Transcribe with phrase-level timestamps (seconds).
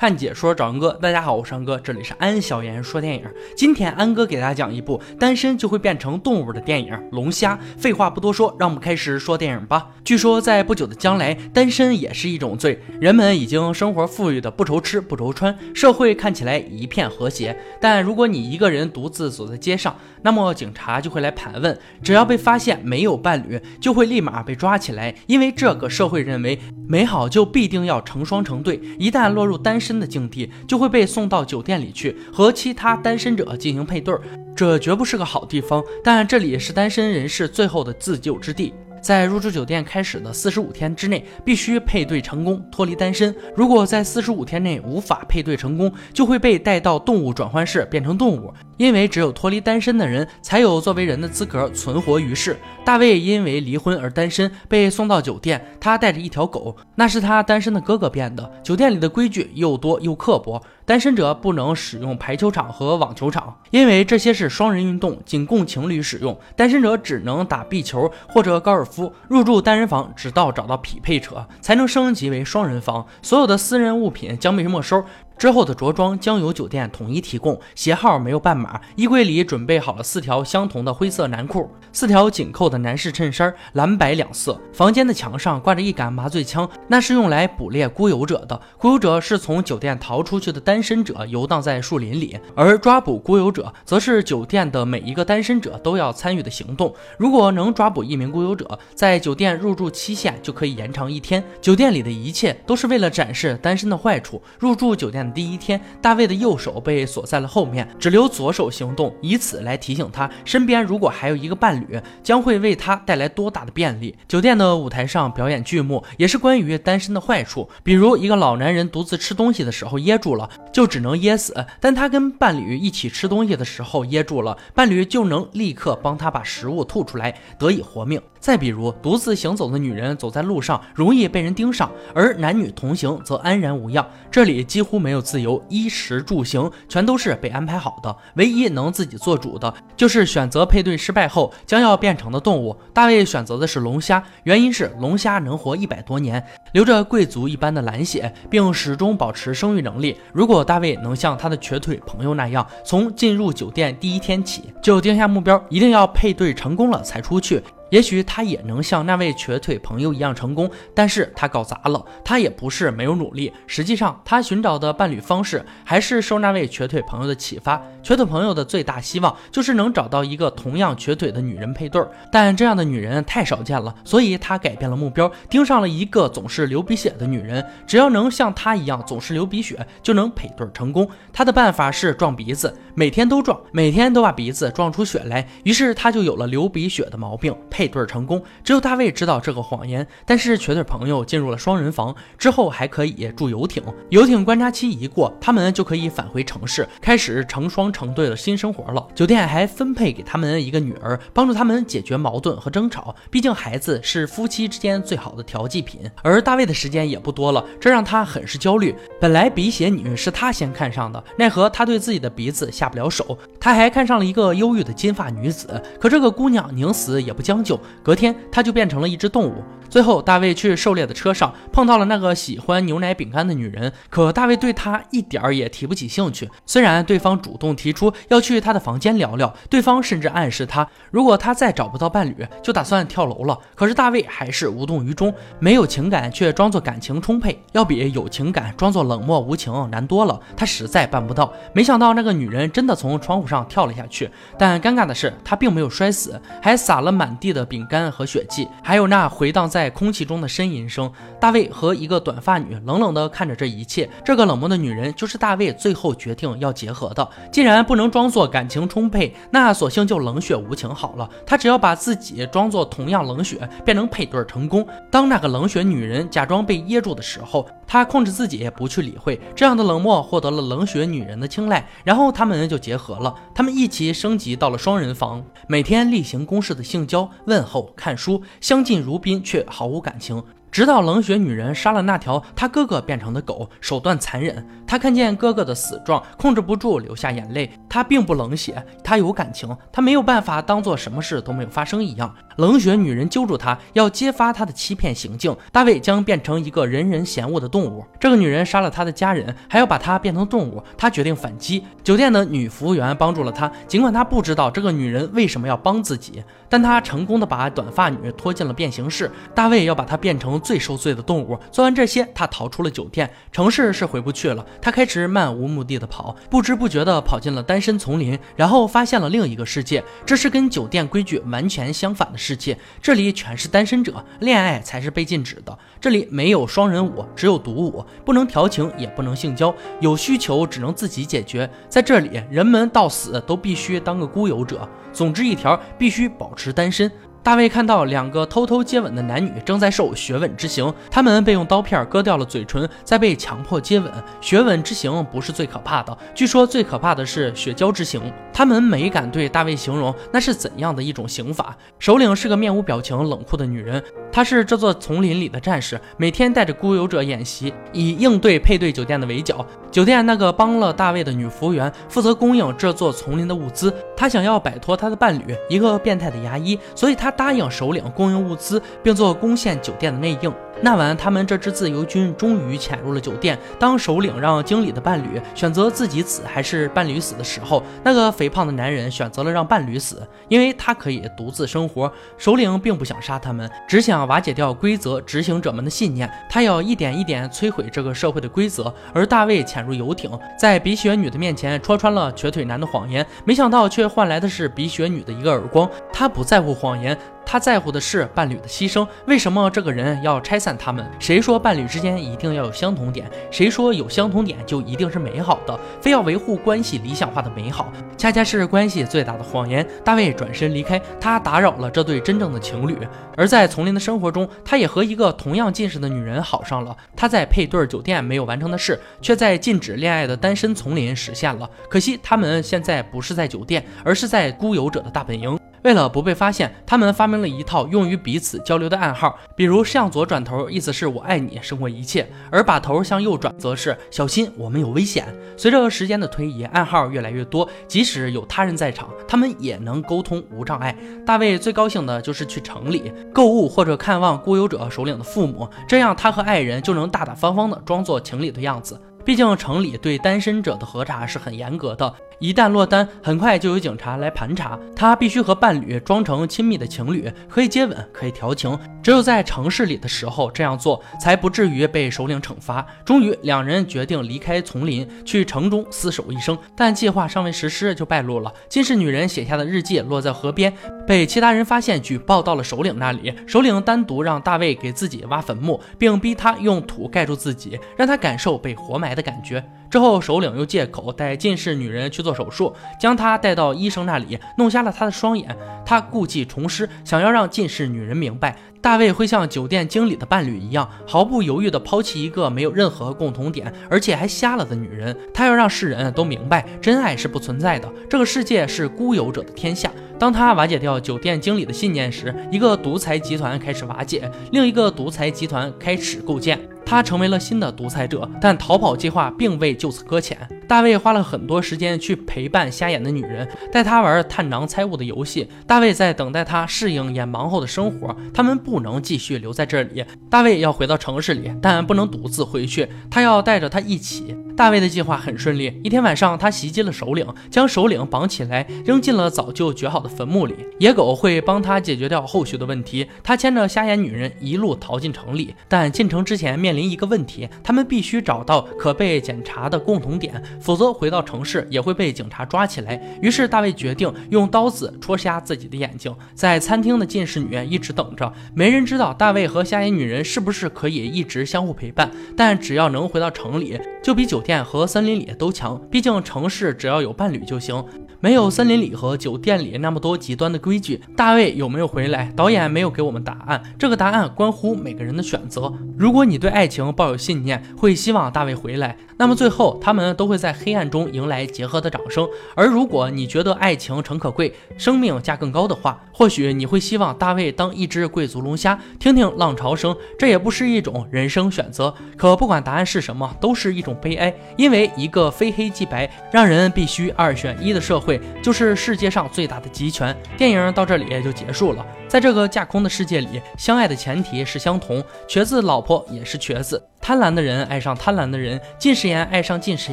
[0.00, 3.22] 看解说找安哥，大家好，我是安哥，这里是安小言说电影。
[3.54, 7.54] 今天安哥给大家讲一部单身就会变成动物的电影《龙虾》。
[7.78, 9.90] 废话不多说，让我们开始说电影吧。
[10.02, 12.80] 据说在不久的将来，单身也是一种罪。
[12.98, 17.54] 人们已经生活富裕的不愁吃不愁穿，社会看起来一片和谐。
[17.78, 21.78] 但如果你一个人独自走在街上，那么警察就会来盘问。
[22.02, 26.58] 只要被发现没有伴侣，就会立马被抓起来，因为这个社会认为
[26.88, 28.80] 美好就必定要成双成对。
[28.98, 34.20] 一旦落入单身，的境地就会被送到酒店里去和其他单身者进行配对儿，
[34.54, 35.82] 这绝不是个好地方。
[36.04, 38.72] 但这里是单身人士最后的自救之地。
[39.00, 43.34] 在入住酒店开始的四十五天之内，必须配对成功，脱离单身。
[43.56, 48.52] 如果在四十五天内无法配对成功，就会被带到动物转换室变成动物。
[48.76, 52.56] 因为只有脱离单身的人才有作为人的资格存活于世。
[52.82, 55.62] 大卫因为离婚而单身，被送到酒店。
[55.78, 58.50] 他带着一条狗，那是他单身的哥哥变的。
[58.62, 66.36] 酒店里的规矩又多又刻薄，单身者不能使用排球场和网球场，因为这些是双人运动，仅供情侣使用。
[66.56, 69.14] 单身者只能打壁球或者高尔夫。
[69.28, 73.06] 入住单人房，直到找到匹配者，才能升级为双人房。
[73.22, 75.04] 所有的私人物品将被没收。
[75.40, 78.78] 之后的着装将由酒店统一提供，鞋号没有半码。
[78.94, 84.60] 衣柜里准备好了四条相同的灰色男裤，四条紧扣的男士衬衫，蓝白两色。
[84.70, 88.60] 房间的墙上挂着一杆麻醉枪，那是用来捕猎孤游者的。
[88.76, 96.94] 孤游者是从酒店逃出去的单身者，游荡在树林里，而抓捕孤游者则是酒店的每一个单身者都要参与的行动。
[97.16, 101.42] 如果能抓捕一名孤游者，在酒店入住期限就可以延长一天。
[101.62, 104.42] 酒店里的一切都是为了展示单身的坏处。
[104.58, 105.29] 入住酒店。
[105.32, 114.16] 第一天，大卫的右手被锁在了后面，只留左手行动，以此来提醒他身边如果还有一个伴侣，将会为他带来多大的便利。
[114.28, 128.20] 酒店的舞台上表演剧目，也是关于单身的坏处，比如一个老男人独自吃东西的时候噎住了，就只能噎死；但他跟伴侣一起吃东西的时候噎住了，伴侣就能立刻帮他把食物吐出来，得以活命。
[128.38, 134.08] 再比如，独自行走的女人走在路上容易被人盯上，而男女同行则安然无恙。
[134.30, 138.16] 这里几乎没有自由，衣食住行全都是被安排好的。
[138.36, 142.74] 唯一能自己做主的，就是选择配对失败后将要变成的动物。
[142.94, 146.42] 大卫选择的是龙虾，原因是龙虾能活一百多年，
[146.72, 150.16] 流着贵族一般的蓝血，并始终保持生育能力。
[150.32, 157.62] 如果大卫能像他的瘸腿朋友那样，从进入酒店第一天起就定下目标，一定要配对成功了才出去。
[157.90, 162.04] 也许他也能像那位瘸腿朋友一样成功，但是他搞砸了。
[162.24, 167.80] 他也不是没有努力，实际上他寻找的伴侣方式还是受那位瘸腿朋友的启发。
[168.02, 177.64] 瘸腿朋友的最大希望就是能找到一个同样瘸腿的女人配对儿，但这样的女人太少见了，所以他改变了目标，盯上了一个总是流鼻血的女人。
[177.86, 181.08] 只要能像她一样总是流鼻血，就能配对成功。
[181.32, 187.54] 他的办法是撞鼻子，每天都撞，每天都把鼻子撞出血来，于是他就有了流鼻血的毛病。
[187.80, 190.06] 配对成功，只有大卫知道这个谎言。
[190.26, 193.82] 但是瘸腿朋友进入了双人房之后，还可以住游艇。
[194.10, 199.06] 游艇观察期一过，他们就可以返回城市，开始成双成对的新生活了。
[199.14, 203.16] 酒店还分配给他们一个女儿，帮助他们解决矛盾和争吵。
[203.30, 206.02] 毕竟孩子是夫妻之间最好的调剂品。
[206.22, 208.94] 而大卫的时间也不多了，这让他很是焦虑。
[209.18, 213.38] 本来鼻血女是他先看上的，奈何他对自己的鼻子下不了手。
[213.58, 217.69] 他还看上了一个忧郁的金发女子，可这个姑娘宁死也不将就。
[218.02, 219.62] 隔天，他就变成了一只动物。
[219.88, 226.48] 最后，大卫去狩猎的车上碰到了那个喜欢牛奶饼干的女人，可大卫对她一点儿也提不起兴趣。
[226.64, 233.58] 虽然对方主动提出要去他的房间聊聊，对方甚至暗示他，如果他再找不到伴侣，就打算跳楼了。
[233.74, 240.38] 可是大卫还是无动于衷，没有情感却装作感情充沛，要比有情感装作冷漠无情难多了。
[240.56, 241.52] 他实在办不到。
[241.72, 249.80] 没想到那个女人真的从窗户上跳了下去，但尴尬的是，她并没有摔死，还撒了满地的饼干和血迹，还有那回荡在。
[249.80, 251.10] 在空气中的呻吟声，
[251.40, 254.06] 大卫和一个短发女冷冷地看着这一切。
[254.22, 257.26] 这个冷漠的女人就是大卫最后决定要结合的。
[257.50, 261.26] 既然不能装作感情充沛，那索性就冷血无情好了。
[261.46, 264.86] 他只要把自己装作同样冷血，便能配对成功。
[265.10, 269.40] 当那个冷血女人假装被噎住的时候，他控制自己不去理会。
[269.56, 273.34] 这样的冷漠获得了冷血女人的青睐，然后他们就结合了。
[273.54, 279.64] 他们一起升级到了双人房，每天例行公事的性交、问候、看书，相敬如宾却。
[279.68, 280.42] 毫无感情。
[280.70, 284.66] 直到冷血女人杀了那条他哥哥变成的狗，手段残忍。
[284.86, 287.70] 他看见哥哥的死状，控制不住流下眼泪。
[287.88, 292.34] 他并不冷血，他有感情，他没有办法当做什么事都没有发生一样。
[292.56, 295.56] 冷血女人揪住他，要揭发他的欺骗行径。
[295.72, 298.04] 大卫将变成一个人人嫌恶的动物。
[298.18, 300.82] 这个女人杀了他的家人，还要把他变成动物。
[300.98, 301.84] 他决定反击。
[302.02, 309.30] 酒店的女服务员帮助了他，尽管他不知道这个女人为什么要帮自己，但他成功的把短发女拖进了变形室。
[309.54, 311.58] 大卫要把她变成最受罪的动物。
[311.72, 313.28] 做完这些，他逃出了酒店。
[313.50, 314.64] 城市是回不去了。
[314.80, 320.04] 他开始漫无目的的跑，不知不觉的跑进了单身丛林，然后发现了另一个世界。
[320.24, 322.78] 这是跟酒店规矩完全相反的世界。
[323.02, 325.76] 这里全是单身者，恋爱才是被禁止的。
[326.00, 331.68] 这里没有双人舞，只有独舞，不能调情，也不能性交，有需求只能自己解决。
[331.88, 334.88] 在这里，人们到死都必须当个孤游者。
[335.12, 337.10] 总之一条，必须保持单身。
[337.42, 344.12] 大卫看到两个偷偷接吻的男女正在受血吻之刑，他们被用刀片割掉了嘴唇，再被强迫接吻。
[344.42, 348.20] 血吻之刑不是最可怕的，据说最可怕的是血交之刑。
[348.52, 351.74] 他们没敢对大卫形容那是怎样的一种刑法。
[351.98, 359.64] 首领是个面无表情、冷酷的女人，她是这座丛林里的战士，每天带着孤游者演习，以应对配对酒店的围剿。
[359.90, 367.29] 酒店那个帮了大卫的女服务员负责供应这座丛林的物资，她想要摆脱她的伴侣，一个变态的牙医，所以她。
[367.30, 370.52] 答应首领供应物资，并做攻陷酒店的内应。
[370.82, 373.58] 那晚，他们这支自由军终于潜入了酒店。
[373.78, 382.10] 当首领让经理的伴侣选择自己死还是伴侣死的时候，那个肥胖的男人选择了让伴侣死，因为他可以独自生活。
[382.38, 386.30] 首领并不想杀他们，只想瓦解掉规则执行者们的信念。
[386.48, 388.92] 他要一点一点摧毁这个社会的规则。
[389.12, 395.86] 而大卫潜入游艇，在鼻血女的面前戳穿了瘸腿男的谎言，没想到却换来的是鼻血女的一个耳光。
[396.10, 397.16] 他不在乎谎言。
[397.50, 399.04] 他在乎的是伴侣的牺牲。
[399.26, 401.04] 为什么这个人要拆散他们？
[401.18, 403.28] 谁说伴侣之间一定要有相同点？
[403.50, 405.76] 谁说有相同点就一定是美好的？
[406.00, 409.84] 非要维护关系理想化的美好，恰恰是关系最大的谎言。
[410.04, 412.96] 大卫转身离开，他打扰了这对真正的情侣。
[413.36, 416.96] 而在丛林的生活中，他也和一个同样近视的女人好上了。
[417.16, 421.68] 他在配对酒店没有完成的事，却在禁止恋爱的单身丛林实现了。
[421.88, 425.58] 可惜他们现在不是在酒店，而是在孤游者的大本营。
[425.82, 435.26] 为了不被发现，他们发明了一套用于彼此交流的暗号，比如向左转头，意思是我爱你胜过一切；而把头向右转，则是小心我们有危险。
[435.56, 440.94] 随着时间的推移，暗号越来越多，即使有他人在场，他们也能沟通无障碍。
[441.24, 449.00] 大卫最高兴的就是去城里购物或者看望孤游者首领的父母，这样他和爱人就能大大方方的装作情侣的样子。
[449.24, 452.12] 毕竟城里对单身者的核查是很严格的。
[452.38, 454.78] 一旦落单，很快就有警察来盘查。
[454.96, 458.78] 他必须和伴侣装成亲密的情侣，可以接吻，可以调情。
[459.02, 462.86] 只有在城市里的时候这样做，才不至于被首领惩罚。
[463.04, 466.56] 终于，两人决定离开丛林，去城中厮守一生。
[466.74, 468.50] 但计划尚未实施，就败露了。
[468.70, 470.72] 金氏女人写下的日记落在河边，
[471.10, 473.34] 被其他人发现，举报到了首领那里。
[473.44, 479.60] 首领单独让大卫给自己挖坟墓，并逼他用土盖住自己，让他感受被活埋的感觉。
[479.90, 485.48] 之后，首领又借口带近视女人去做手术，将她带到医生那里，弄瞎了她的双眼。
[485.84, 495.14] 他故技重施，想要让近视女人明白，大卫会像酒店经理的伴侣一样，毫不犹豫地抛弃一个没有任何共同点，而且还瞎了的女人。
[495.34, 499.92] 他要让世人都明白，真爱是不存在的，这个世界是孤游者的天下。
[500.18, 506.58] 当他瓦解掉酒店经理的信念时，一个独裁集团开始瓦解，另一个独裁集团开始构建。
[506.90, 510.36] 他成为了新的独裁者，但逃跑计划并未就此搁浅。
[510.66, 515.48] 大卫花了很多时间去陪伴瞎眼的女人，带她玩探囊猜物的游戏。
[515.68, 518.16] 大卫在等待她适应眼盲后的生活。
[518.34, 520.04] 他们不能继续留在这里。
[520.28, 522.88] 大卫要回到城市里，但不能独自回去。
[523.08, 524.36] 他要带着她一起。
[524.60, 525.80] 大卫的计划很顺利。
[525.82, 530.54] 一天晚上，他袭击了首领，将首领绑起来，扔进了早就掘好的坟墓里。
[530.78, 533.06] 野狗会帮他解决掉后续的问题。
[533.22, 543.00] 他牵着瞎眼女人一路逃进城里，但进城之前面临一个问题：他们必须找到可被检查的共同点，否则回到城市也会被警察抓起来。
[543.22, 546.14] 于是大卫决定用刀子戳瞎自己的眼睛。
[546.34, 552.10] 在餐厅的近视女一直等着，没人知道大卫和瞎眼女人是不是可以一直相互陪伴。
[552.36, 554.49] 但只要能回到城里，就比酒店。
[554.50, 557.84] 店和森林里都强，毕竟城市只要有伴侣就行，
[558.18, 561.00] 没有森林里和酒店里那么多极端的规矩。
[561.16, 562.32] 大卫有没有回来？
[562.34, 565.72] 导演没有给我们答案，这个答案关乎每个人的选择。
[566.00, 572.26] 如果你对爱情抱有信念，会希望大卫回来，那么最后他们都会在黑暗中迎来结合的掌声。
[572.54, 579.94] 而如果你觉得爱情诚可贵，生命价更高的话，或许你会希望大卫当一只贵族龙虾，听听浪潮声。
[580.18, 581.94] 这也不是一种人生选择。
[582.16, 590.16] 可不管答案是什么，都是一种悲哀，因为一个非黑即白，让人必须二选一的社会，就是世界上最大的集权。
[590.38, 591.84] 电影到这里也就结束了。
[592.10, 596.82] 在这个架空的世界里，相爱的前提是相同，瘸子老婆也是瘸子。
[597.00, 599.92] 贪婪的人爱上贪婪的人，近视眼爱上近视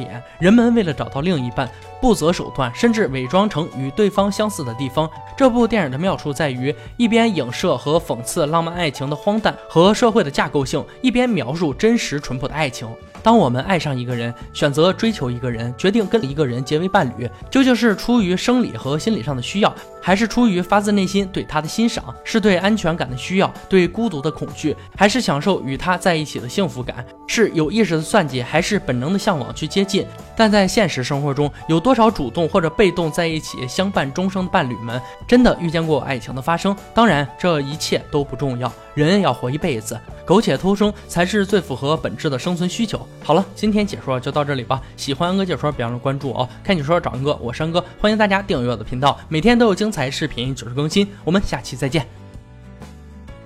[0.00, 0.20] 眼。
[0.40, 1.70] 人们为了找到另一半，
[2.02, 5.08] 不择手段，甚至伪装成与对方相似的地方。
[5.36, 12.88] 这部电影的妙处在于，一边影射和讽刺浪漫爱情的荒诞和社会的架构性，一边描述真实淳朴的爱情。
[13.22, 22.04] 当我们爱上一个人，选择追求一个人，决定跟一个人结为伴侣，究竟是出于生理和心理上的需要，还是出于发自内心对他的欣赏？
[22.24, 27.04] 是对安全感的需要，对孤独的恐惧，还是享受与他在一起的幸福感？
[27.26, 30.06] 是有意识的算计，还是本能的向往去接近？
[30.36, 36.74] 但在现实生活中，有多少主动或者被动在一起相伴终生的伴侣们，真的遇见过爱情的发生？
[36.94, 38.72] 当然，这一切都不重要。
[39.06, 43.06] 人要活一辈子，苟且偷生才是最符合本质的生存需求。
[43.22, 44.80] 好了，今天解说就到这里吧。
[44.96, 46.48] 喜欢安哥解说，别忘了关注哦。
[46.62, 51.08] 看解说找安哥，我是安哥，欢迎大家订阅我的频道，每天都有精彩视频准时更新。
[51.24, 52.27] 我们下期再见。